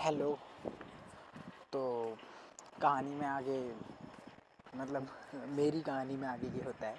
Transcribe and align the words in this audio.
Hello. 0.00 0.28
तो 1.72 1.80
कहानी 2.82 3.14
में 3.14 3.26
आगे 3.26 3.58
मतलब 4.76 5.08
मेरी 5.56 5.80
कहानी 5.80 6.16
में 6.16 6.26
आगे 6.28 6.46
ये 6.48 6.62
होता 6.64 6.86
है 6.86 6.94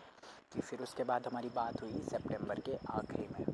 कि 0.54 0.62
फिर 0.62 0.82
उसके 0.82 1.04
बाद 1.04 1.28
हमारी 1.28 1.50
बात 1.56 1.82
हुई 1.82 2.02
सितंबर 2.10 2.60
के 2.60 2.76
आखिरी 2.90 3.28
में। 3.32 3.46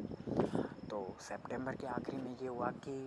तो 0.90 1.00
सितंबर 1.20 1.76
के 1.76 1.88
आखिरी 1.88 2.18
में 2.18 2.36
ये 2.42 2.48
हुआ 2.48 2.72
कि 2.86 2.98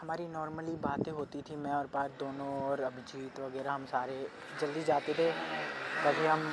हमारी 0.00 0.26
नॉर्मली 0.28 0.74
बातें 0.76 1.10
होती 1.12 1.42
थी, 1.42 1.56
मैं 1.56 1.72
और 1.72 1.86
बात 1.94 2.18
दोनों 2.20 2.48
और 2.62 2.80
अभिजीत 2.80 3.40
वगैरह, 3.40 3.72
हम 3.72 3.86
सारे 3.86 4.26
जल्दी 4.60 4.84
जाते 4.84 5.14
थे 5.14 5.30
ताकि 5.30 6.26
हम 6.26 6.46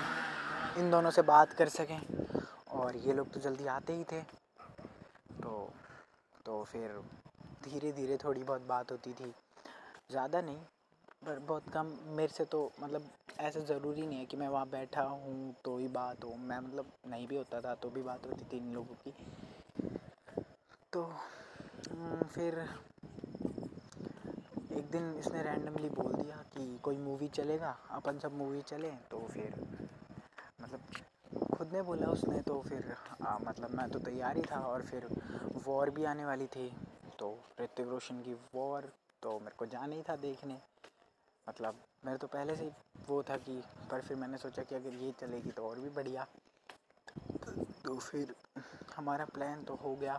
इन 0.77 0.89
दोनों 0.91 1.11
से 1.11 1.21
बात 1.23 1.53
कर 1.53 1.69
सकें 1.69 1.99
और 2.73 2.95
ये 2.97 3.13
लोग 3.13 3.33
तो 3.33 3.39
जल्दी 3.41 3.67
आते 3.67 3.93
ही 3.93 4.03
थे। 4.11 4.21
तो 5.41 5.69
तो 6.45 6.63
फिर 6.63 6.99
धीरे 7.65 7.91
धीरे 7.91 8.17
थोड़ी 8.23 8.43
बहुत 8.43 8.61
बात 8.67 8.91
होती 8.91 9.11
थी। 9.13 9.33
ज़्यादा 10.11 10.41
नहीं 10.41 10.57
पर 11.25 11.39
बहुत 11.41 11.69
कम 11.73 11.91
मेरे 12.07 12.33
से 12.33 12.45
तो 12.45 12.59
मतलब 12.81 13.09
ऐसा 13.39 13.59
ज़रूरी 13.65 14.05
नहीं 14.07 14.19
है 14.19 14.25
कि 14.25 14.37
मैं 14.37 14.47
वहाँ 14.47 14.67
बैठा 14.69 15.01
हूँ 15.03 15.53
तो 15.65 15.77
ही 15.77 15.87
बात 15.95 16.23
हो। 16.23 16.35
मैं 16.39 16.59
मतलब 16.59 16.91
नहीं 17.07 17.27
भी 17.27 17.35
होता 17.37 17.61
था 17.61 17.73
तो 17.75 17.89
भी 17.89 18.01
बात 18.01 18.25
होती 18.27 18.45
थी 18.51 18.57
इन 18.57 18.73
लोगों 18.73 18.95
की। 19.03 19.13
तो 20.93 21.03
फिर 22.35 22.59
एक 24.71 24.89
दिन 24.91 25.13
इसने 25.19 25.41
रैंडमली 25.43 25.89
बोल 25.91 26.13
दिया 26.13 26.35
कि 26.53 26.77
कोई 26.83 26.97
मूवी 26.97 27.27
चलेगा 27.29 27.75
अपन 27.91 28.19
सब 28.19 28.33
मूवी 28.37 28.61
चलें 28.61 28.95
तो 29.11 29.19
फिर 29.27 29.53
मतलब 30.61 31.53
खुद 31.55 31.73
ने 31.73 31.81
बोला 31.81 32.07
उसने 32.07 32.41
तो 32.41 32.61
फिर 32.61 32.95
आ, 33.21 33.37
मतलब 33.39 33.71
मैं 33.71 33.89
तो 33.89 33.99
तैयार 33.99 34.37
ही 34.37 34.43
था 34.51 34.59
और 34.67 34.81
फिर 34.81 35.07
वॉर 35.65 35.89
भी 35.89 36.03
आने 36.05 36.25
वाली 36.25 36.47
थी। 36.47 36.71
तो 37.19 37.37
ऋतिक 37.61 37.87
रोशन 37.87 38.21
की 38.21 38.33
वॉर 38.55 38.91
तो 39.23 39.39
मेरे 39.39 39.55
को 39.57 39.65
जाना 39.65 39.95
ही 39.95 40.03
था 40.03 40.15
देखने। 40.15 40.59
मतलब 41.49 41.83
मेरे 42.05 42.17
तो 42.17 42.27
पहले 42.27 42.55
से 42.55 42.63
ही 42.63 42.71
वो 43.07 43.23
था 43.23 43.37
कि, 43.37 43.61
पर 43.91 44.01
फिर 44.01 44.17
मैंने 44.17 44.37
सोचा 44.37 44.63
कि 44.63 44.75
अगर 44.75 44.93
ये 44.93 45.11
चलेगी 45.11 45.51
तो 45.51 45.67
और 45.69 45.79
भी 45.79 45.89
बढ़िया। 45.89 46.27
तो 47.85 47.97
फिर 47.99 48.35
हमारा 48.95 49.25
प्लान 49.25 49.63
तो 49.63 49.75
हो 49.75 49.95
गया। 49.95 50.17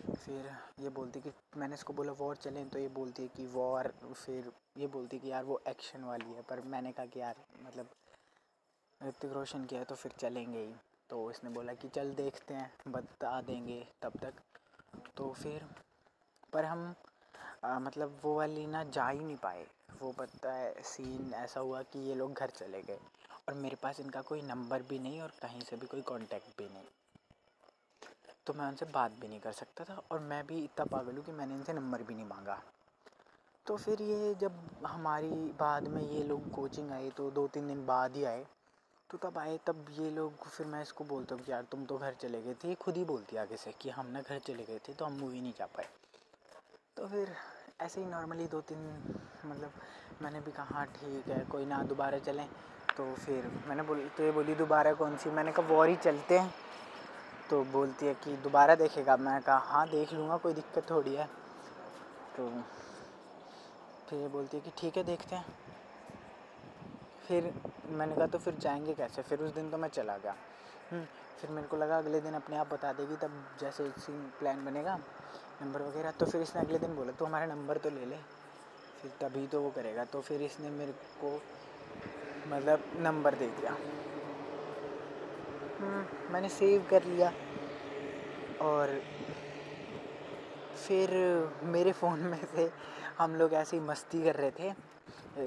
फिर 0.00 0.50
ये 0.80 0.88
बोलती 0.88 1.20
कि, 1.20 1.30
मैंने 1.56 1.74
इसको 1.74 1.92
बोला, 1.92 2.12
वॉर 2.12 2.36
चलें। 2.36 2.68
तो 2.68 2.78
ये 2.78 2.88
बोलती 2.88 3.22
है 3.22 3.28
कि, 3.28 3.46
वॉर। 3.46 3.88
फिर 4.14 4.52
ये 4.78 4.86
बोलती 4.86 5.18
कि, 5.18 5.30
यार 5.30 5.44
वो 5.44 5.60
एक्शन 5.68 6.04
वाली 6.04 6.32
है। 6.32 6.42
पर 6.42 6.60
मैंने 6.60 6.92
कहा 6.92 7.06
कि, 7.06 7.20
यार 7.20 7.36
मतलब 7.62 7.90
ऋतिक 9.02 9.32
रोशन 9.32 9.64
किया 9.64 9.80
है 9.80 9.86
तो 9.86 9.94
फिर 9.94 10.12
चलेंगे 10.12 10.58
ही। 10.58 10.74
तो 11.10 11.30
इसने 11.30 11.50
बोला 11.50 11.74
कि, 11.74 11.88
चल 11.88 12.14
देखते 12.14 12.54
हैं, 12.54 12.72
बता 12.88 13.40
देंगे 13.40 13.86
तब 14.02 14.12
तक। 14.22 14.34
तो 15.16 15.32
फिर 15.32 15.66
पर 16.54 16.64
हम 16.64 16.94
आ, 17.64 17.78
मतलब 17.78 18.20
वो 18.24 18.34
वाली 18.36 18.66
ना 18.66 18.82
जा 18.86 19.08
ही 19.08 19.18
नहीं 19.18 19.36
पाए। 19.36 19.66
वो 20.02 20.10
पता 20.12 20.52
है 20.52 20.82
सीन 20.84 21.32
ऐसा 21.34 21.60
हुआ 21.60 21.80
कि 21.82 21.98
ये 22.08 22.14
लोग 22.14 22.32
घर 22.34 22.50
चले 22.50 22.82
गए 22.82 22.98
और 23.48 23.54
मेरे 23.54 23.76
पास 23.82 24.00
इनका 24.00 24.20
कोई 24.22 24.42
नंबर 24.42 24.82
भी 24.82 24.98
नहीं 24.98 25.20
और 25.20 25.32
कहीं 25.42 25.60
से 25.60 25.76
भी 25.76 25.86
कोई 25.86 26.02
कांटेक्ट 26.02 26.58
भी 26.58 26.64
नहीं। 26.64 26.86
तो 28.46 28.52
मैं 28.52 28.66
उनसे 28.66 28.86
बात 28.94 29.12
भी 29.20 29.28
नहीं 29.28 29.40
कर 29.40 29.52
सकता 29.52 29.84
था 29.84 30.00
और 30.10 30.20
मैं 30.22 30.46
भी 30.46 30.58
इतना 30.64 30.84
पागल 30.86 31.16
हूँ 31.16 31.24
कि 31.24 31.32
मैंने 31.32 31.54
इनसे 31.54 31.72
नंबर 31.72 32.02
भी 32.02 32.14
नहीं 32.14 32.26
मांगा। 32.26 32.60
तो 33.66 33.76
फिर 33.76 34.02
ये 34.02 34.34
जब 34.34 34.60
हमारी 34.86 35.30
बाद 35.60 35.88
में 35.88 36.02
ये 36.02 36.22
लोग 36.22 36.50
कोचिंग 36.50 36.90
आए 36.90 37.10
तो 37.10 37.30
दो 37.30 37.46
तीन 37.48 37.68
दिन 37.68 37.84
बाद 37.86 38.16
ही 38.16 38.24
आए। 38.24 38.44
तो 39.10 39.18
तब 39.18 39.38
आए 39.38 39.58
तब 39.66 39.86
ये 39.98 40.10
लोग 40.10 40.46
फिर 40.46 40.66
मैं 40.66 40.82
इसको 40.82 41.04
बोलता 41.04 41.34
हूँ 41.34 41.44
कि 41.44 41.52
यार 41.52 41.62
तुम 41.62 41.84
तो 41.84 41.98
घर 41.98 42.14
चले 42.20 42.42
गए 42.42 42.54
थे 42.54 42.68
ये 42.68 42.74
खुद 42.74 42.96
ही 42.96 43.04
बोलती 43.04 43.36
आगे 43.36 43.56
से 43.56 43.72
कि 43.80 43.90
हम 43.90 44.06
ना 44.06 44.20
घर 44.20 44.38
चले 44.38 44.64
गए 44.64 44.78
थे 44.78 44.94
तो 44.94 45.04
हम 45.04 45.18
मूवी 45.20 45.40
नहीं 45.40 45.52
जा 45.58 45.66
पाए। 45.66 45.88
तो 46.96 47.06
फिर 47.06 47.28
ऐसे 47.82 48.00
ही 48.00 48.06
नॉर्मली 48.06 48.46
दो 48.46 48.60
तीन 48.60 48.78
मतलब 49.46 49.72
मैंने 50.22 50.40
भी 50.40 50.50
कहा 50.50 50.64
हाँ 50.64 50.84
ठीक 50.86 51.30
है 51.30 51.44
कोई 51.44 51.64
ना 51.66 51.82
दोबारा 51.84 52.18
चलें। 52.18 52.46
तो 52.96 53.14
फिर 53.14 53.50
मैंने 53.68 53.82
बोली 53.82 54.08
तो 54.16 54.22
ये 54.22 54.30
बोली 54.30 54.54
दोबारा 54.54 54.92
कौन 54.94 55.16
सी? 55.16 55.30
मैंने 55.30 55.52
कहा 55.52 55.66
वॉर 55.66 55.88
ही 55.88 55.96
चलते 55.96 56.38
हैं। 56.38 56.52
तो 57.50 57.62
बोलती 57.64 58.06
है 58.06 58.14
कि 58.14 58.36
दोबारा 58.36 58.74
देखेगा? 58.74 59.16
मैं 59.16 59.40
कहा 59.42 59.58
हाँ 59.58 59.86
देख 59.88 60.12
लूँगा 60.12 60.36
कोई 60.36 60.54
दिक्कत 60.54 60.90
थोड़ी 60.90 61.14
है। 61.14 61.26
तो 62.36 62.48
फिर 64.08 64.18
ये 64.18 64.28
बोलती 64.28 64.56
है 64.56 64.62
कि 64.62 64.70
ठीक 64.78 64.96
है 64.96 65.02
देखते 65.04 65.36
हैं। 65.36 65.44
फिर 67.28 67.52
मैंने 67.88 68.16
कहा 68.16 68.26
तो 68.26 68.38
फिर 68.38 68.54
जाएँगे 68.54 68.94
कैसे? 68.94 69.22
फिर 69.22 69.40
उस 69.40 69.54
दिन 69.54 69.70
तो 69.70 69.78
मैं 69.78 69.88
चला 69.88 70.16
गया। 70.18 70.36
हम्म, 70.90 71.04
फिर 71.40 71.50
मेरे 71.50 71.66
को 71.66 71.76
लगा 71.76 71.98
अगले 71.98 72.20
दिन 72.20 72.34
अपने 72.34 72.56
आप 72.56 72.72
बता 72.72 72.92
देगी 72.92 73.16
तब 73.16 73.44
जैसे 73.60 73.92
प्लान 74.38 74.64
बनेगा। 74.64 74.98
नंबर 75.62 75.82
वगैरह 75.82 76.10
तो 76.10 76.26
फिर 76.26 76.42
इसने 76.42 76.60
अगले 76.62 76.78
दिन 76.78 76.94
बोला 76.96 77.12
तो 77.12 77.24
हमारा 77.24 77.46
नंबर 77.46 77.78
तो 77.78 77.90
ले 77.90 78.04
ले 78.06 78.16
फिर 79.02 79.10
तभी 79.20 79.46
तो 79.46 79.60
वो 79.62 79.70
करेगा। 79.70 80.04
तो 80.04 80.20
फिर 80.20 80.42
इसने 80.42 80.70
मेरे 80.70 80.92
को 81.20 81.30
मतलब 82.48 82.84
नंबर 83.02 83.34
दे 83.34 83.46
दिया। 83.50 83.72
हम्म, 85.80 86.32
मैंने 86.32 86.48
सेव 86.48 86.86
कर 86.90 87.04
लिया। 87.04 87.32
और 88.62 89.00
फिर 90.76 91.10
मेरे 91.64 91.92
फ़ोन 91.92 92.20
में 92.20 92.44
से 92.54 92.70
हम 93.18 93.34
लोग 93.36 93.52
ऐसे 93.54 93.76
ही 93.76 93.82
मस्ती 93.82 94.22
कर 94.24 94.36
रहे 94.36 94.50
थे। 94.50 94.70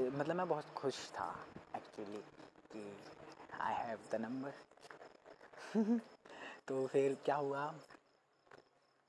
मतलब 0.09 0.35
मैं 0.35 0.47
बहुत 0.47 0.73
खुश 0.75 0.95
था 1.15 1.29
एक्चुअली 1.75 2.21
कि 2.71 2.81
आई 3.61 3.73
हैव 3.75 3.99
द 4.11 4.15
नंबर 4.21 4.53
तो 6.67 6.85
फिर 6.87 7.17
क्या 7.25 7.35
हुआ? 7.35 7.63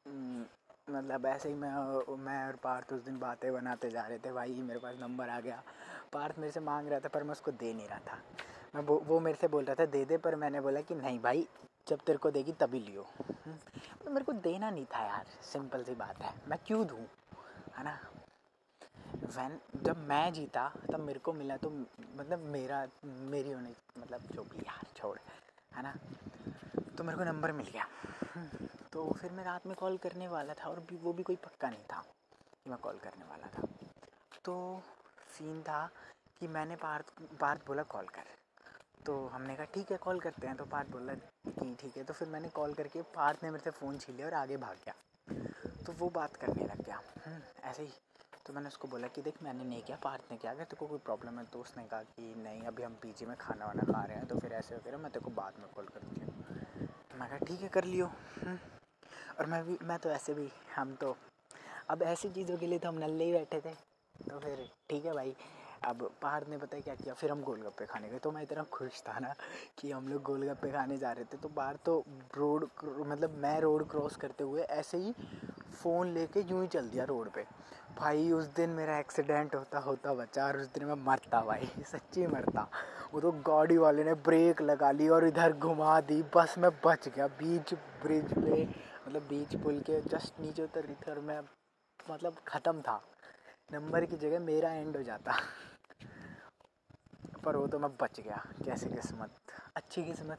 हम्म, 0.07 0.45
मतलब 0.91 1.27
ऐसे 1.27 1.49
ही 1.49 1.55
मैं 1.55 1.71
मैं 2.17 2.49
और 2.49 2.57
पार्थ 2.57 2.93
उस 2.93 3.01
दिन 3.01 3.19
बातें 3.19 3.53
बनाते 3.53 3.91
जा 3.91 4.03
रहे 4.03 4.19
थे, 4.19 4.33
भाई 4.33 4.55
मेरे 4.55 4.81
पास 4.81 4.95
नंबर 5.01 5.29
आ 5.29 5.41
गया। 5.41 5.63
पार्थ 6.13 6.39
मेरे 6.39 6.53
से 6.53 6.61
मांग 6.61 6.89
रहा 6.89 7.01
था 7.01 7.09
पर 7.09 7.23
मैं 7.23 7.33
उसको 7.33 7.51
दे 7.51 7.75
नहीं 7.75 7.89
रहा 7.89 7.99
था। 7.99 8.19
मैं 8.75 8.83
वो 8.83 8.97
वो 8.97 9.21
मेरे 9.21 9.39
से 9.41 9.49
बोल 9.49 9.65
रहा 9.65 9.75
था, 9.75 9.87
दे 9.87 10.05
दे। 10.05 10.17
पर 10.17 10.37
मैंने 10.37 10.61
बोला 10.61 10.81
कि, 10.81 10.95
नहीं 10.95 11.21
भाई, 11.21 11.49
जब 11.89 11.99
तेरे 11.99 12.19
को 12.19 12.31
देगी 12.31 12.53
तभी 12.53 12.81
लियो। 12.81 13.07
तो 14.05 14.11
मेरे 14.11 14.25
को 14.25 14.33
देना 14.33 14.71
नहीं 14.71 14.87
था 14.87 15.07
यार, 15.07 15.27
सिंपल 15.43 15.85
सी 15.85 15.95
बात 15.95 16.23
है। 16.23 16.35
मैं 16.49 16.59
क्यों 16.67 16.87
दूँ? 16.87 17.07
है 17.77 17.85
ना? 17.85 17.99
वैन 19.15 19.61
जब 19.77 19.97
मैं 19.97 20.33
जीता, 20.33 20.73
तब 20.93 21.01
मेरे 21.01 21.19
को 21.19 21.33
मिला 21.33 21.57
तो 21.57 21.71
मतलब 22.17 22.39
मेरा, 22.39 22.89
मेरी 23.05 23.53
होने 23.53 23.73
मतलब 23.99 24.21
जो 24.21 24.43
भी 24.43 24.59
यार, 24.59 24.87
छोड़। 24.97 25.19
है 25.77 25.83
ना? 25.83 25.95
तो 26.99 27.05
मेरे 27.05 27.19
को 27.19 27.25
नंबर 27.25 27.53
मिल 27.53 27.67
गया। 27.67 27.87
तो 28.99 29.13
फिर 29.13 29.33
मैं 29.33 29.45
रात 29.45 29.67
में 29.67 29.75
कॉल 29.77 29.97
करने 29.97 30.29
वाला 30.29 30.55
था 30.55 30.69
और 30.69 30.81
भी 30.81 30.97
वो 30.97 31.13
भी 31.13 31.23
कोई 31.23 31.37
पक्का 31.37 31.69
नहीं 31.71 31.83
था 31.83 32.01
कि 32.55 32.71
मैं 32.71 32.79
कॉल 32.79 32.97
करने 32.99 33.25
वाला 33.25 33.47
था। 33.47 33.63
तो 34.45 34.55
सीन 35.29 35.63
था 35.63 35.91
कि 36.41 36.49
मैंने 36.49 36.77
पार्थ 36.77 37.13
पार्थ 37.41 37.67
बोला 37.67 37.83
कॉल 37.83 38.07
कर। 38.07 38.25
तो 39.07 39.15
हमने 39.27 39.57
कहा 39.57 39.65
ठीक 39.65 39.93
है 39.93 39.97
कॉल 39.97 40.21
करते 40.21 40.47
हैं। 40.47 40.57
तो 40.57 40.65
पार्थ 40.65 40.91
बोला 40.91 41.15
कि 41.15 41.77
ठीक 41.81 41.97
है। 41.97 42.05
तो 42.05 42.15
फिर 42.15 42.29
मैंने 42.29 42.49
कॉल 42.49 42.75
करके 42.75 43.03
पार्थ 43.03 43.45
ने 43.45 43.51
मेरे 43.51 43.65
से 43.65 43.71
फ़ोन 43.71 43.99
छीन 43.99 44.17
लिया 44.17 44.27
और 44.27 44.35
आगे 44.35 44.57
भाग 44.57 44.77
गया। 44.85 44.95
तो 45.87 45.93
वो 45.93 46.09
बात 46.11 46.37
करने 46.37 46.67
लग 46.67 46.83
गया। 46.83 47.01
हम्म, 47.27 47.41
ऐसे 47.65 47.83
ही। 47.83 47.93
तो 48.47 48.53
मैंने 48.53 48.69
उसको 48.69 48.89
बोला 48.89 49.09
कि 49.09 49.23
देख 49.23 49.43
मैंने 49.43 49.65
नहीं 49.65 49.83
किया 49.83 49.97
पार्थ 49.97 50.31
ने 50.31 50.37
किया। 50.37 50.53
अगर 50.53 50.65
तेरे 50.65 50.77
को 50.77 50.87
कोई 50.87 50.99
प्रॉब्लम 51.05 51.39
है 51.39 51.45
तो 51.45 51.61
उसने 51.61 51.85
कहा 51.85 52.03
कि 52.03 52.35
नहीं 52.39 52.63
अभी 52.63 52.83
हम 52.83 52.95
पीजी 53.03 53.27
में 53.27 53.37
खाना 53.37 53.67
वाना 53.67 53.93
खा 53.93 54.05
रहे 54.05 54.17
हैं 54.17 54.27
तो 54.27 54.39
फिर 54.39 54.53
ऐसे 54.53 54.77
वगैरह 54.77 54.99
मैं 54.99 55.13
तेरे 55.13 55.25
को 55.25 55.31
बाद 55.31 55.61
में 55.61 55.69
कॉल 55.77 55.87
करती 55.95 56.21
हूँ 56.21 56.35
तो 57.11 57.19
मैं 57.19 57.29
कहा 57.29 57.39
ठीक 57.39 57.61
है 57.61 57.69
कर 57.69 57.85
लियो। 57.85 58.07
हम्म। 58.07 58.59
और 59.39 59.47
मैं 59.47 59.65
भी, 59.65 59.79
मैं 59.83 59.99
तो 59.99 60.11
ऐसे 60.11 60.35
भी, 60.35 60.49
हम 60.77 60.95
तो 60.95 61.17
अब 61.91 62.03
ऐसी 62.03 62.29
चीज़ों 62.31 62.57
के 62.57 62.67
लिए 62.67 62.79
तो 62.79 62.89
हम 62.89 62.99
नल्ले 62.99 63.25
ही 63.25 63.33
बैठे 63.33 63.61
थे। 63.61 63.75
तो 64.31 64.39
फिर 64.39 64.69
ठीक 64.91 65.05
है 65.05 65.15
भाई, 65.15 65.37
अब 65.85 66.11
पार 66.23 66.47
ने 66.47 66.57
बताया 66.57 66.81
क्या 66.81 66.95
किया? 66.95 67.15
फिर 67.15 67.31
हम 67.31 67.43
गोलगप्पे 67.43 67.87
खाने 67.87 68.09
गए। 68.09 68.19
तो 68.19 68.31
मैं 68.31 68.43
इतना 68.43 68.63
खुश 68.63 69.03
था 69.09 69.19
ना 69.19 69.35
कि 69.79 69.91
हम 69.91 70.09
लोग 70.09 70.23
गोलगप्पे 70.23 70.71
खाने 70.71 70.99
जा 70.99 71.13
रहे 71.13 71.25
थे। 71.25 71.37
तो 71.37 71.49
बाहर 71.49 71.77
तो 71.77 72.05
रोड 72.37 72.69
मतलब 72.85 73.39
मैं 73.39 73.61
रोड 73.61 73.89
क्रॉस 73.91 74.17
करते 74.17 74.45
हुए 74.45 74.63
ऐसे 74.63 74.99
ही 74.99 75.15
फ़ोन 75.83 76.13
लेके 76.15 76.41
यूँ 76.41 76.63
ही 76.63 76.69
चल 76.69 76.89
दिया 76.89 77.05
रोड 77.05 77.31
पे। 77.31 77.45
भाई, 77.99 78.33
उस 78.33 78.45
दिन 78.47 78.71
मेरा 78.71 78.99
एक्सीडेंट 78.99 79.55
होता 79.55 79.79
होता 79.79 80.15
बचा 80.15 80.47
और 80.47 80.57
उस 80.57 80.67
दिन 80.67 80.85
मैं 80.85 80.95
मरता 80.95 81.41
भाई, 81.41 81.71
सच्ची 81.93 82.27
मरता। 82.27 82.69
वो 83.15 83.21
तो 83.21 83.33
गाड़ी 83.33 83.77
वाले 83.77 84.05
ने 84.05 84.15
ब्रेक 84.15 84.63
लगा 84.63 84.91
ली 84.91 85.09
और 85.09 85.27
इधर 85.27 85.53
घुमा 85.53 86.01
दी, 86.01 86.23
बस 86.37 86.55
मैं 86.59 86.71
बच 86.85 87.09
गया। 87.09 87.27
बीच 87.27 87.75
ब्रिज 87.75 88.33
पे 88.35 88.65
मतलब 89.09 89.23
बीच 89.23 89.57
पुल 89.57 89.81
के 89.81 90.01
जस्ट 90.01 90.41
नीचे 90.41 90.63
उतर 90.63 90.97
और 91.09 91.21
मैं 91.21 91.41
मतलब 92.11 92.37
ख़त्म 92.49 92.81
था। 92.81 93.05
नंबर 93.73 94.05
की 94.05 94.17
जगह 94.17 94.39
मेरा 94.39 94.73
एंड 94.73 94.97
हो 94.97 95.03
जाता। 95.03 95.35
पर 97.45 97.57
वो 97.57 97.67
तो 97.67 97.79
मैं 97.79 97.91
बच 98.01 98.21
गया। 98.21 98.47
कैसे 98.65 98.87
किस्मत? 98.87 99.31
अच्छी 99.77 100.05
किस्मत। 100.05 100.39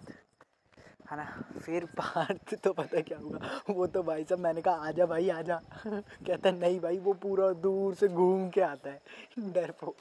है 1.11 1.17
ना? 1.17 1.43
फिर 1.59 1.85
पार्थ 1.85 2.55
तो 2.63 2.73
पता 2.73 3.01
क्या 3.01 3.17
हुआ? 3.17 3.39
वो 3.69 3.87
तो 3.87 4.03
भाई 4.03 4.23
साहब 4.23 4.39
मैंने 4.39 4.61
कहा, 4.61 4.75
आजा 4.75 5.05
भाई, 5.05 5.29
आजा। 5.29 5.61
कहता 6.27 6.51
नहीं 6.51 6.79
भाई, 6.79 6.99
वो 6.99 7.13
पूरा 7.13 7.51
दूर 7.51 7.95
से 7.95 8.07
घूम 8.07 8.49
के 8.49 8.61
आता 8.61 8.89
है। 8.89 9.01
डरपोक। 9.39 9.95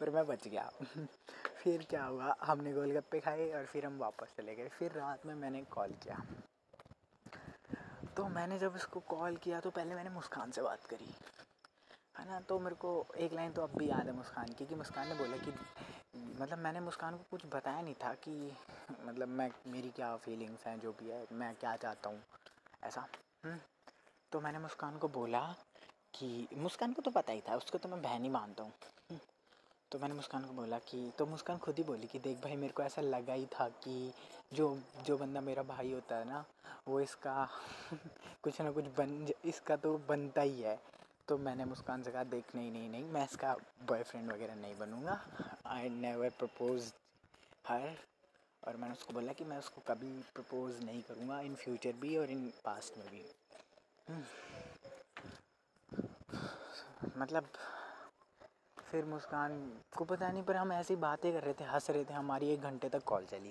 पर 0.00 0.10
मैं 0.10 0.26
बच 0.26 0.48
गया। 0.48 0.72
फिर 1.62 1.86
क्या 1.90 2.04
हुआ? 2.04 2.36
हमने 2.42 2.72
गोलगप्पे 2.72 3.20
खाए 3.20 3.50
और 3.50 3.64
फिर 3.64 3.86
हम 3.86 3.98
वापस 3.98 4.34
चले 4.36 4.54
गए। 4.54 4.68
फिर 4.68 4.92
रात 4.92 5.26
में 5.26 5.34
मैंने 5.34 5.62
कॉल 5.62 5.90
किया। 5.90 6.22
तो 8.16 8.28
मैंने 8.28 8.58
जब 8.58 8.76
इसको 8.76 9.00
कॉल 9.00 9.36
किया 9.36 9.60
तो 9.60 9.70
पहले 9.70 9.94
मैंने 9.94 10.10
मुस्कान 10.10 10.50
से 10.50 10.62
बात 10.62 10.86
करी 10.86 11.14
है 12.18 12.28
ना 12.28 12.40
तो 12.40 12.58
मेरे 12.58 12.74
को 12.74 13.06
एक 13.16 13.32
लाइन 13.32 13.52
तो 13.52 13.62
अब 13.62 13.78
भी 13.78 13.88
याद 13.88 14.06
है 14.06 14.12
मुस्कान 14.12 14.48
की, 14.48 14.66
कि 14.66 14.74
मुस्कान 14.74 15.08
ने 15.08 15.14
बोला 15.14 15.36
कि 15.36 15.52
मतलब 16.40 16.58
मैंने 16.58 16.80
मुस्कान 16.80 17.16
को 17.16 17.24
कुछ 17.30 17.46
बताया 17.46 17.80
नहीं 17.80 17.94
था 17.94 18.12
कि 18.14 18.52
मतलब 19.06 19.28
मैं, 19.28 19.50
मेरी 19.66 19.90
क्या 19.90 20.16
फीलिंग्स 20.16 20.66
हैं, 20.66 20.80
जो 20.80 20.92
भी 20.92 21.10
है, 21.10 21.26
मैं 21.32 21.54
क्या 21.54 21.76
चाहता 21.76 22.10
हूँ, 22.10 22.22
ऐसा 22.84 23.06
हम्म। 23.44 23.58
तो 24.32 24.40
मैंने 24.40 24.58
मुस्कान 24.58 24.98
को 24.98 25.08
बोला 25.08 25.40
कि, 26.14 26.48
मुस्कान 26.56 26.92
को 26.92 27.02
तो 27.02 27.10
पता 27.10 27.32
ही 27.32 27.40
था, 27.40 27.56
उसको 27.56 27.78
तो 27.78 27.88
मैं 27.88 28.02
बहन 28.02 28.22
ही 28.22 28.28
मानता 28.28 28.62
हूँ। 28.62 28.72
तो 29.92 29.98
मैंने 29.98 30.14
मुस्कान 30.14 30.44
को 30.44 30.52
बोला 30.52 30.78
कि 30.78 31.12
तो 31.18 31.26
मुस्कान 31.26 31.58
खुद 31.58 31.76
ही 31.76 31.82
बोली 31.82 32.06
कि, 32.06 32.18
देख 32.18 32.36
भाई, 32.36 32.56
मेरे 32.56 32.72
को 32.72 32.82
ऐसा 32.82 33.02
लगा 33.02 33.32
ही 33.32 33.46
था 33.46 33.68
कि 33.68 34.12
जो 34.52 34.78
जो 35.06 35.18
बंदा 35.18 35.40
मेरा 35.40 35.62
भाई 35.62 35.92
होता 35.92 36.16
है 36.16 36.24
ना, 36.24 36.44
वो 36.88 37.00
इसका 37.00 37.48
कुछ 38.42 38.60
ना 38.60 38.70
कुछ 38.70 38.84
बन, 38.84 39.32
इसका 39.44 39.76
तो 39.76 39.98
बनता 40.08 40.40
ही 40.40 40.60
है। 40.60 40.80
तो 41.28 41.38
मैंने 41.38 41.64
मुस्कान 41.64 42.02
से 42.02 42.10
कहा, 42.10 42.24
देख, 42.24 42.44
नहीं 42.54 42.72
नहीं 42.72 42.88
नहीं, 42.88 43.04
मैं 43.04 43.24
इसका 43.24 43.56
बॉयफ्रेंड 43.86 44.32
वगैरह 44.32 44.54
नहीं 44.54 44.78
बनूँगा। 44.78 45.20
आई 45.66 45.88
नेवर 45.88 46.30
प्रपोज 46.30 46.92
हर 47.68 47.96
और 48.66 48.76
मैंने 48.76 48.94
उसको 48.94 49.12
बोला 49.12 49.32
कि, 49.32 49.44
मैं 49.44 49.58
उसको 49.58 49.82
कभी 49.88 50.22
प्रपोज 50.34 50.84
नहीं 50.84 51.02
करूँगा 51.02 51.40
इन 51.40 51.54
फ्यूचर 51.54 51.92
भी 51.92 52.16
और 52.16 52.30
इन 52.30 52.52
पास्ट 52.64 52.98
में 52.98 53.06
भी. 53.08 53.24
हम्म। 54.08 54.24
मतलब 57.16 57.48
फिर 58.92 59.04
मुस्कान 59.04 59.80
को 59.96 60.04
पता 60.04 60.32
नहीं 60.32 60.42
पर 60.42 60.56
हम 60.56 60.72
ऐसी 60.72 60.96
बातें 60.96 61.32
कर 61.32 61.42
रहे 61.42 61.54
थे 61.54 61.64
हंस 61.64 61.90
रहे 61.90 62.04
थे 62.04 62.14
हमारी 62.14 62.48
एक 62.48 62.60
घंटे 62.60 62.88
तक 62.88 63.04
कॉल 63.04 63.24
चली। 63.26 63.48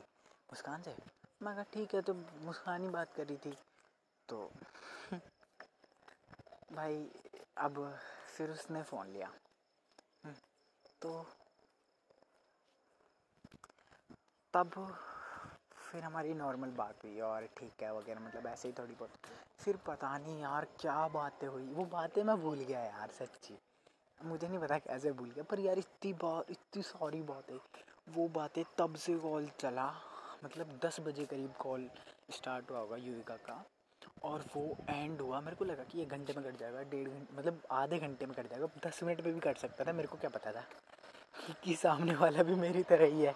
मुस्कान 0.51 0.81
से? 0.81 0.95
मैं 1.41 1.55
कहा 1.55 1.63
ठीक 1.63 1.95
है। 1.95 2.01
तो 2.01 2.13
मुस्कान 2.41 2.83
ही 2.83 2.89
बात 2.89 3.13
कर 3.13 3.27
रही 3.27 3.37
थी। 3.37 3.57
तो 4.29 4.51
भाई 6.73 7.11
अब 7.57 7.99
फिर 8.37 8.51
उसने 8.51 8.83
फ़ोन 8.83 9.07
लिया। 9.07 9.27
हम्म, 10.25 10.33
तो 11.01 11.25
तब 14.53 14.97
फिर 15.73 16.03
हमारी 16.03 16.33
नॉर्मल 16.33 16.69
बात 16.69 17.03
हुई 17.03 17.19
और 17.19 17.45
ठीक 17.45 17.83
है 17.83 17.93
वगैरह 17.93 18.19
मतलब 18.19 18.47
ऐसे 18.47 18.67
ही 18.67 18.73
थोड़ी 18.79 18.93
बहुत। 18.93 19.09
फिर 19.59 19.77
पता 19.77 20.17
नहीं 20.17 20.41
यार 20.41 20.65
क्या 20.65 21.07
बातें 21.07 21.47
हुई। 21.47 21.67
वो 21.67 21.85
बातें 21.85 22.23
मैं 22.23 22.41
भूल 22.41 22.59
गया 22.59 22.79
यार 22.79 23.11
सच्ची। 23.11 23.57
मुझे 24.25 24.47
नहीं 24.47 24.59
पता 24.59 24.77
कैसे 24.79 25.11
भूल 25.11 25.29
गया 25.31 25.43
पर 25.51 25.59
यार 25.59 25.79
इतनी 25.79 26.13
बात 26.13 26.51
इतनी 26.51 26.81
सारी 26.83 27.21
बातें 27.23 27.55
वो 28.15 28.27
बातें 28.35 28.63
तब 28.77 28.95
से 28.95 29.15
कॉल 29.19 29.47
चला 29.59 29.91
मतलब 30.43 30.79
दस 30.85 30.99
बजे 30.99 31.25
करीब 31.25 31.53
कॉल 31.59 31.89
स्टार्ट 32.31 32.71
हुआ 32.71 32.79
होगा 32.79 32.97
युविका 32.97 33.35
का 33.47 33.63
और 34.23 34.43
वो 34.55 34.63
एंड 34.89 35.21
हुआ 35.21 35.39
मेरे 35.41 35.55
को 35.55 35.65
लगा 35.65 35.83
कि 35.83 36.01
एक 36.01 36.09
घंटे 36.09 36.33
में 36.37 36.43
कट 36.45 36.59
जाएगा 36.59 36.81
डेढ़ 36.91 37.07
घंटे 37.07 37.37
मतलब 37.37 37.61
आधे 37.71 37.99
घंटे 37.99 38.25
में 38.25 38.35
कट 38.35 38.49
जाएगा 38.49 38.67
दस 38.85 38.99
मिनट 39.03 39.25
में 39.25 39.33
भी 39.33 39.39
कट 39.39 39.57
सकता 39.57 39.83
था 39.83 39.93
मेरे 39.93 40.07
को 40.07 40.17
क्या 40.17 40.29
पता 40.29 40.51
था 40.51 40.61
कि, 40.61 41.53
कि 41.63 41.75
सामने 41.75 42.15
वाला 42.15 42.43
भी 42.43 42.55
मेरी 42.55 42.83
तरह 42.83 43.05
ही 43.05 43.21
है। 43.21 43.35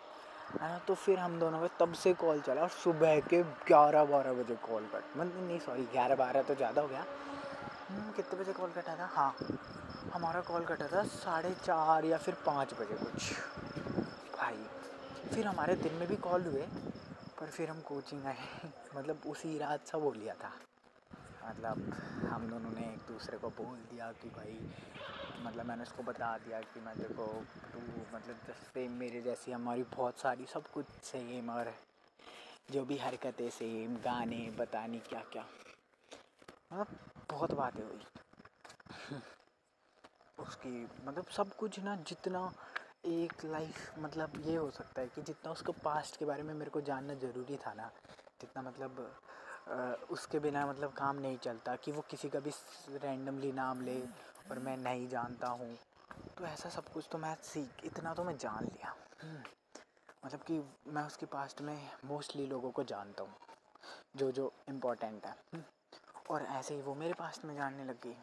है 0.62 0.70
ना 0.70 0.78
तो 0.88 0.94
फिर 0.96 1.20
हम 1.20 1.40
दोनों 1.40 1.60
में 1.60 1.70
तब 1.80 1.94
से 1.94 2.14
कॉल 2.14 2.42
चला 2.42 2.62
और 2.62 2.70
सुबह 2.70 3.20
के 3.20 3.42
ग्यारह 3.68 4.04
बारह 4.06 4.34
बजे 4.34 4.56
कॉल 4.68 4.86
कट 4.94 5.18
मतलब 5.18 5.48
नहीं 5.48 5.60
सॉरी 5.60 5.84
ग्यारह 5.92 6.16
बारह 6.16 6.42
तो 6.42 6.56
ज़्यादा 6.56 6.81
हो 6.81 6.88
गया। 6.88 7.06
हम्म, 7.90 8.12
कितने 8.12 8.40
बजे 8.40 8.54
कॉल 8.54 8.72
कटा 8.72 8.96
था? 9.00 9.06
हाँ। 9.06 9.36
हमारा 10.16 10.42
कॉल 10.42 10.66
कटा 10.66 10.88
था 10.88 11.04
साढ़े 11.04 11.50
चार 11.52 12.06
या 12.06 12.18
फिर 12.18 12.34
पाँच 12.46 12.74
बजे 12.74 12.96
कुछ। 12.96 13.32
भाई, 14.38 14.64
फिर 15.34 15.48
हमारे 15.48 15.76
दिन 15.76 15.94
में 15.94 16.08
भी 16.08 16.16
कॉल 16.16 16.42
हुए, 16.42 16.62
पर 17.40 17.48
फिर 17.48 17.70
हम 17.70 17.82
कोचिंग 17.82 18.26
आए। 18.26 18.38
मतलब 18.96 19.22
उसी 19.26 19.58
रात 19.58 19.88
सब 19.88 20.00
हो 20.00 20.12
लिया 20.12 20.34
था। 20.34 20.52
मतलब 21.50 21.94
हम 22.30 22.48
दोनों 22.50 22.72
ने 22.72 22.88
एक 22.94 23.00
दूसरे 23.08 23.38
को 23.38 23.50
बोल 23.50 23.78
दिया 23.78 24.12
कि 24.12 24.30
भाई 24.30 24.58
मतलब 25.42 25.66
मैंने 25.66 25.84
उसको 25.84 26.04
बता 26.04 26.38
दिया 26.38 26.62
कि 26.62 26.80
मैं 26.80 26.98
देखो 26.98 27.28
तू 27.74 27.80
मतलब 28.16 28.56
सेम 28.74 28.92
मेरे 28.92 29.22
जैसी, 29.22 29.52
हमारी 29.52 29.84
बहुत 29.84 30.20
सारी 30.20 30.46
सब 30.46 30.68
कुछ 30.68 30.86
सेम 31.04 31.50
और 31.50 31.74
जो 32.72 32.86
भी 32.86 32.98
हरकतें 32.98 33.50
सेम 33.50 33.96
गाने, 33.96 34.50
बताने 34.60 35.00
क्या 35.00 35.24
क्या 35.34 35.46
मतलब 36.74 36.88
बहुत 37.30 37.54
बातें 37.54 37.84
हुई। 37.84 39.22
उसकी 40.40 40.88
मतलब 41.06 41.26
सब 41.32 41.56
कुछ 41.56 41.80
ना 41.80 41.96
जितना 42.08 42.52
एक 43.06 43.46
लाइफ 43.46 44.00
मतलब 44.00 44.42
ये 44.46 44.56
हो 44.56 44.70
सकता 44.72 45.02
है 45.02 45.08
कि 45.08 45.22
जितना 45.22 45.52
उसको 45.52 45.72
पास्ट 45.84 46.18
के 46.18 46.26
बारे 46.26 46.44
में 46.44 46.54
मेरे 46.54 46.72
को 46.72 46.82
जानना 46.82 47.14
ज़रूरी 47.14 47.58
था 47.58 47.74
ना, 47.74 47.90
जितना 48.42 48.62
मतलब 48.62 50.08
उसके 50.12 50.40
बिना 50.40 50.66
मतलब 50.68 50.94
काम 50.94 51.20
नहीं 51.20 51.38
चलता 51.38 51.76
कि 51.76 51.92
वो 51.92 52.02
किसी 52.10 52.30
का 52.30 52.40
भी 52.40 52.52
रैंडमली 52.98 53.52
नाम 53.52 53.82
ले 53.82 54.00
और 54.52 54.60
मैं 54.60 54.78
नहीं 54.78 55.08
जानता 55.10 55.48
हूँ 55.50 55.76
तो 56.38 56.46
ऐसा 56.46 56.70
सब 56.70 56.90
कुछ 56.90 57.08
तो 57.12 57.18
मैं 57.18 57.36
सीख, 57.44 57.86
इतना 57.86 58.14
तो 58.14 58.24
मैं 58.24 58.38
जान 58.38 58.64
लिया 58.64 58.96
हम्म। 59.24 59.44
मतलब 60.26 60.40
कि 60.42 60.62
मैं 60.88 61.04
उसके 61.04 61.26
पास्ट 61.26 61.62
में 61.62 61.78
मोस्टली 62.06 62.46
लोगों 62.48 62.72
को 62.72 62.84
जानता 62.84 63.24
हूँ, 63.24 63.34
जो 64.16 64.31
जो 64.31 64.52
इम्पोर्टेंट 64.70 65.26
है 65.26 65.36
हम्म। 65.54 65.64
और 66.30 66.44
ऐसे 66.52 66.76
ही 66.76 66.81
वो 66.81 66.96
मेरे 66.96 67.14
पास्ट 67.14 67.46
में 67.46 67.56
जानने 67.56 67.86
लग 67.86 68.02
गई 68.04 68.16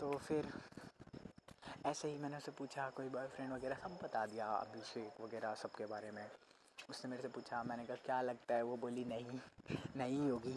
तो 0.00 0.16
फिर 0.16 0.52
ऐसे 1.86 2.08
ही 2.08 2.18
मैंने 2.18 2.36
उससे 2.36 2.52
पूछा, 2.52 2.90
कोई 2.90 3.08
बॉयफ्रेंड 3.08 3.52
वगैरह? 3.52 3.74
सब 3.74 3.98
बता 4.02 4.26
दिया, 4.26 4.46
अभिषेक 4.46 5.20
वगैरह 5.20 5.54
सबके 5.54 5.86
बारे 5.86 6.10
में। 6.10 6.30
उसने 6.90 7.10
मेरे 7.10 7.22
से 7.22 7.28
पूछा, 7.28 7.62
मैंने 7.62 7.84
कहा, 7.84 7.96
क्या 7.96 8.22
लगता 8.22 8.54
है? 8.54 8.62
वो 8.62 8.76
बोली, 8.76 9.04
नहीं 9.04 9.40
नहीं 9.96 10.30
होगी। 10.30 10.56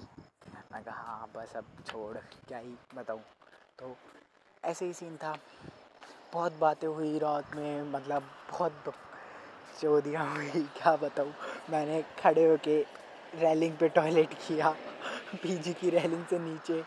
मैं 0.73 0.83
कहा 0.83 1.01
हाँ 1.01 1.31
बस 1.35 1.55
अब 1.55 1.65
छोड़, 1.87 2.17
क्या 2.17 2.57
ही 2.57 2.75
बताऊँ? 2.95 3.21
तो 3.79 3.95
ऐसे 4.65 4.85
ही 4.85 4.93
सीन 4.93 5.17
था। 5.17 5.37
बहुत 6.33 6.53
बातें 6.53 6.87
हुई 6.87 7.19
रात 7.19 7.55
में 7.55 7.83
मतलब 7.83 8.23
बहुत 8.49 8.93
चौधियाँ 9.81 10.35
हुई, 10.35 10.63
क्या 10.63 10.95
बताऊँ? 10.95 11.33
मैंने 11.69 12.05
खड़े 12.19 12.45
होके 12.45 12.81
रैलिंग 13.35 13.77
पे 13.77 13.89
टॉयलेट 13.89 14.33
किया, 14.33 14.69
पीजी 15.43 15.73
की 15.73 15.89
रैलिंग 15.89 16.25
से 16.25 16.39
नीचे, 16.39 16.83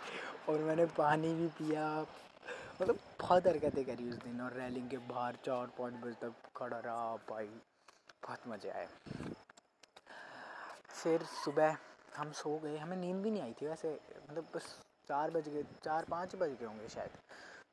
और 0.49 0.59
मैंने 0.59 0.87
पानी 0.87 1.35
भी 1.35 1.47
पिया। 1.47 2.07
मतलब 2.85 2.99
बहुत 3.21 3.47
हरकतें 3.47 3.85
करी 3.85 4.09
उस 4.09 4.15
दिन 4.15 4.41
और 4.41 4.53
रैलिंग 4.53 4.91
के 4.91 4.97
बाहर 4.99 5.37
चार 5.45 5.67
पाँच 5.67 5.95
बजे 5.95 6.13
तक 6.13 6.33
खड़ा 6.57 6.79
रहा। 6.79 7.17
भाई, 7.31 7.47
बहुत 8.25 8.39
मज़े 8.49 8.71
आए। 8.71 8.89
फिर 10.89 11.23
सुबह 11.23 11.77
हम 12.17 12.33
सो 12.33 12.59
गए। 12.59 12.77
हमें 12.79 12.97
नींद 12.97 13.17
भी 13.17 13.31
नहीं 13.31 13.43
आई 13.43 13.53
थी 13.53 13.67
वैसे। 13.67 14.01
मतलब 14.31 14.47
बस 14.55 14.63
चार 15.09 15.31
बज 15.31 15.49
गए, 15.49 15.63
चार 15.63 16.05
पाँच 16.05 16.37
बज 16.37 16.51
गए 16.51 16.67
होंगे 16.67 16.89
शायद। 16.89 17.11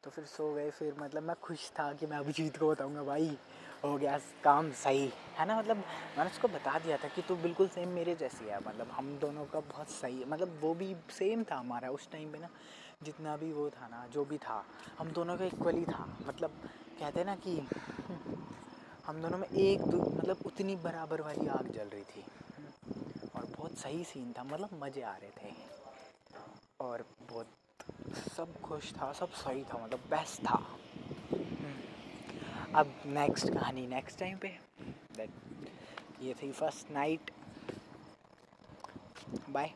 तो 0.04 0.10
फिर 0.10 0.26
सो 0.26 0.54
गए। 0.54 0.70
फिर 0.72 0.96
मतलब 1.00 1.24
मैं 1.24 1.36
खुश 1.36 1.72
था 1.72 1.94
कि 1.94 2.06
मैं 2.06 2.18
अभिजीत 2.18 2.58
को 2.58 2.70
बताऊँगा, 2.72 3.04
भाई, 3.04 3.38
हो 3.84 3.98
गया 3.98 4.20
काम 4.44 4.72
सही। 4.72 5.14
है 5.36 5.46
ना? 5.46 5.60
मतलब 5.60 5.78
मैंने 6.18 6.30
उसको 6.30 6.48
बता 6.48 6.80
दिया 6.80 6.98
था 6.98 7.08
कि 7.08 7.22
तू 7.22 7.36
बिल्कुल 7.36 7.68
सेम 7.68 7.90
मेरे 7.90 8.16
जैसी 8.16 8.46
है। 8.46 8.60
मतलब 8.60 8.92
हम 8.92 9.18
दोनों 9.20 9.46
का 9.46 9.60
बहुत 9.60 9.90
सही 9.90 10.20
है। 10.20 10.26
मतलब 10.26 10.58
वो 10.62 10.74
भी 10.74 10.96
सेम 11.10 11.44
था 11.44 11.56
हमारा 11.56 11.90
उस 11.90 12.12
टाइम 12.12 12.32
पे 12.32 12.40
ना। 12.40 12.50
जितना 13.04 13.36
भी 13.38 13.52
वो 13.54 13.70
था 13.70 13.88
ना, 13.88 14.06
जो 14.08 14.26
भी 14.26 14.38
था, 14.38 14.64
हम 15.00 15.12
दोनों 15.12 15.38
का 15.38 15.46
इक्वली 15.46 15.86
था। 15.86 16.08
मतलब 16.28 16.50
कहते 17.00 17.20
हैं 17.20 17.26
ना 17.26 17.36
कि 17.36 17.58
हम 19.06 19.22
दोनों 19.22 19.38
में 19.38 19.48
एक 19.48 19.82
दो 19.82 19.98
मतलब 20.10 20.38
उतनी 20.46 20.76
बराबर 20.76 21.22
वाली 21.22 21.48
आग 21.48 21.68
जल 21.68 21.88
रही 21.88 22.04
थी। 22.04 22.26
और 23.36 23.46
बहुत 23.46 23.78
सही 23.78 24.04
सीन 24.04 24.34
था 24.38 24.44
मतलब 24.44 24.80
मज़े 24.84 25.02
आ 25.02 25.16
रहे 25.16 25.32
थे। 25.42 25.54
और 26.80 27.06
बहुत, 27.30 27.48
सब 28.38 28.60
खुश 28.62 28.94
था, 28.94 29.12
सब 29.14 29.32
सही 29.34 29.64
था 29.64 29.84
मतलब 29.86 30.00
बेस्ट 30.10 30.42
था। 30.42 30.64
अब 32.76 32.94
नेक्स्ट 33.06 33.54
कहानी 33.54 33.88
नेक्स्ट 33.88 34.20
टाइम 34.20 34.38
पे। 34.38 34.58
ये 36.22 36.34
थी 36.34 36.52
फ़र्स्ट 36.52 36.92
नाइट 36.92 37.32
बाय 39.50 39.74